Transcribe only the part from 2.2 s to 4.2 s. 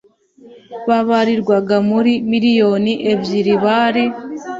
miriyoni ebyiri bari